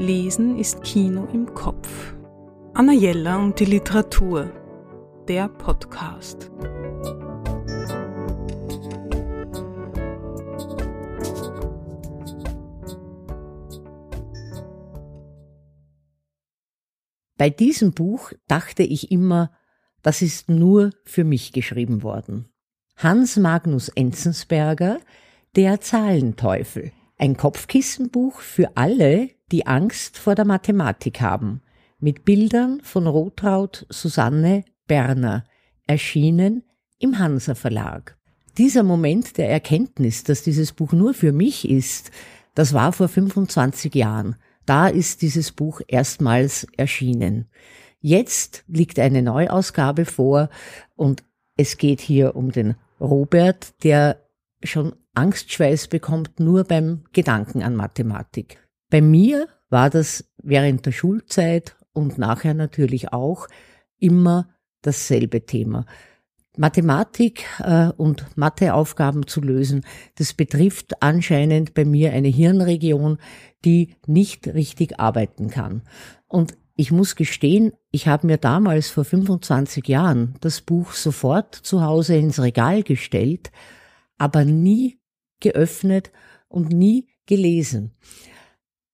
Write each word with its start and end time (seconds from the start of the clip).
Lesen 0.00 0.56
ist 0.56 0.84
Kino 0.84 1.26
im 1.32 1.54
Kopf. 1.54 2.14
Anna 2.72 2.92
Jella 2.92 3.38
und 3.38 3.58
die 3.58 3.64
Literatur. 3.64 4.48
Der 5.26 5.48
Podcast. 5.48 6.52
Bei 17.36 17.50
diesem 17.50 17.90
Buch 17.90 18.32
dachte 18.46 18.84
ich 18.84 19.10
immer, 19.10 19.50
das 20.02 20.22
ist 20.22 20.48
nur 20.48 20.90
für 21.04 21.24
mich 21.24 21.52
geschrieben 21.52 22.04
worden. 22.04 22.48
Hans 22.96 23.36
Magnus 23.36 23.88
Enzensberger, 23.88 25.00
Der 25.56 25.80
Zahlenteufel. 25.80 26.92
Ein 27.16 27.36
Kopfkissenbuch 27.36 28.38
für 28.38 28.76
alle, 28.76 29.30
die 29.52 29.66
Angst 29.66 30.18
vor 30.18 30.34
der 30.34 30.44
Mathematik 30.44 31.20
haben. 31.20 31.62
Mit 31.98 32.24
Bildern 32.24 32.80
von 32.82 33.06
Rotraud 33.06 33.86
Susanne 33.88 34.64
Berner. 34.86 35.44
Erschienen 35.86 36.64
im 36.98 37.18
Hansa 37.18 37.54
Verlag. 37.54 38.16
Dieser 38.58 38.82
Moment 38.82 39.38
der 39.38 39.48
Erkenntnis, 39.48 40.24
dass 40.24 40.42
dieses 40.42 40.72
Buch 40.72 40.92
nur 40.92 41.14
für 41.14 41.32
mich 41.32 41.68
ist, 41.68 42.10
das 42.54 42.74
war 42.74 42.92
vor 42.92 43.08
25 43.08 43.94
Jahren. 43.94 44.36
Da 44.66 44.88
ist 44.88 45.22
dieses 45.22 45.52
Buch 45.52 45.80
erstmals 45.86 46.66
erschienen. 46.76 47.48
Jetzt 48.00 48.64
liegt 48.68 48.98
eine 48.98 49.22
Neuausgabe 49.22 50.04
vor 50.04 50.50
und 50.94 51.24
es 51.56 51.78
geht 51.78 52.00
hier 52.00 52.36
um 52.36 52.52
den 52.52 52.74
Robert, 53.00 53.82
der 53.82 54.20
schon 54.62 54.94
Angstschweiß 55.14 55.88
bekommt 55.88 56.38
nur 56.38 56.64
beim 56.64 57.04
Gedanken 57.12 57.62
an 57.62 57.76
Mathematik. 57.76 58.58
Bei 58.90 59.00
mir 59.00 59.48
war 59.70 59.90
das 59.90 60.24
während 60.42 60.86
der 60.86 60.92
Schulzeit 60.92 61.76
und 61.92 62.18
nachher 62.18 62.54
natürlich 62.54 63.12
auch 63.12 63.48
immer 63.98 64.48
dasselbe 64.82 65.44
Thema. 65.44 65.84
Mathematik 66.56 67.44
äh, 67.60 67.88
und 67.96 68.36
Matheaufgaben 68.36 69.26
zu 69.26 69.40
lösen, 69.40 69.84
das 70.16 70.32
betrifft 70.32 71.02
anscheinend 71.02 71.74
bei 71.74 71.84
mir 71.84 72.12
eine 72.12 72.28
Hirnregion, 72.28 73.18
die 73.64 73.94
nicht 74.06 74.48
richtig 74.48 74.98
arbeiten 74.98 75.50
kann. 75.50 75.82
Und 76.26 76.56
ich 76.74 76.90
muss 76.90 77.16
gestehen, 77.16 77.72
ich 77.90 78.08
habe 78.08 78.26
mir 78.26 78.38
damals 78.38 78.88
vor 78.88 79.04
25 79.04 79.86
Jahren 79.88 80.34
das 80.40 80.60
Buch 80.60 80.92
sofort 80.92 81.54
zu 81.54 81.82
Hause 81.82 82.16
ins 82.16 82.40
Regal 82.40 82.82
gestellt, 82.82 83.50
aber 84.16 84.44
nie 84.44 85.00
geöffnet 85.40 86.10
und 86.48 86.70
nie 86.72 87.08
gelesen. 87.26 87.92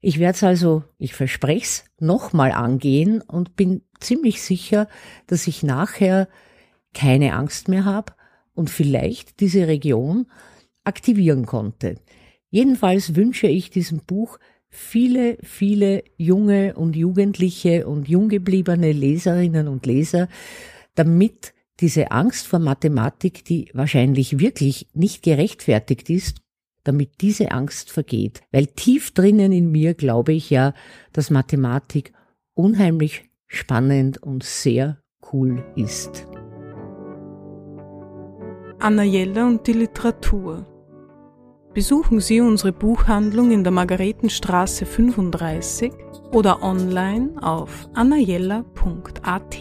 Ich 0.00 0.18
werde 0.18 0.36
es 0.36 0.44
also, 0.44 0.84
ich 0.98 1.14
verspreche 1.14 1.64
es, 1.64 1.84
nochmal 1.98 2.52
angehen 2.52 3.20
und 3.20 3.56
bin 3.56 3.82
ziemlich 3.98 4.42
sicher, 4.42 4.88
dass 5.26 5.46
ich 5.48 5.62
nachher 5.62 6.28
keine 6.94 7.34
Angst 7.34 7.68
mehr 7.68 7.84
habe 7.84 8.12
und 8.54 8.70
vielleicht 8.70 9.40
diese 9.40 9.66
Region 9.66 10.26
aktivieren 10.84 11.46
konnte. 11.46 11.96
Jedenfalls 12.50 13.14
wünsche 13.14 13.48
ich 13.48 13.70
diesem 13.70 13.98
Buch 13.98 14.38
viele, 14.70 15.36
viele 15.42 16.04
junge 16.16 16.74
und 16.74 16.96
jugendliche 16.96 17.86
und 17.86 18.08
junggebliebene 18.08 18.92
Leserinnen 18.92 19.68
und 19.68 19.84
Leser, 19.84 20.28
damit 20.94 21.54
diese 21.80 22.10
Angst 22.10 22.46
vor 22.46 22.58
Mathematik, 22.58 23.44
die 23.44 23.70
wahrscheinlich 23.72 24.38
wirklich 24.38 24.88
nicht 24.94 25.22
gerechtfertigt 25.22 26.10
ist, 26.10 26.38
damit 26.88 27.20
diese 27.20 27.52
Angst 27.52 27.90
vergeht. 27.92 28.40
Weil 28.50 28.66
tief 28.66 29.12
drinnen 29.12 29.52
in 29.52 29.70
mir 29.70 29.92
glaube 29.92 30.32
ich 30.32 30.48
ja, 30.48 30.72
dass 31.12 31.30
Mathematik 31.30 32.12
unheimlich 32.54 33.28
spannend 33.46 34.22
und 34.22 34.42
sehr 34.42 34.98
cool 35.32 35.62
ist. 35.76 36.26
Anna 38.80 39.02
Jella 39.02 39.46
und 39.46 39.66
die 39.66 39.74
Literatur. 39.74 40.66
Besuchen 41.74 42.20
Sie 42.20 42.40
unsere 42.40 42.72
Buchhandlung 42.72 43.50
in 43.50 43.62
der 43.62 43.72
Margaretenstraße 43.72 44.86
35 44.86 45.92
oder 46.32 46.62
online 46.62 47.30
auf 47.42 47.88
annajella.at. 47.92 49.58